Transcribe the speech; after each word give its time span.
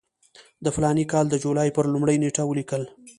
د 0.63 0.65
فلاني 0.75 1.05
کال 1.11 1.25
د 1.29 1.35
جولای 1.43 1.69
پر 1.75 1.85
لومړۍ 1.93 2.17
نېټه 2.23 2.43
ولیکل. 2.47 2.83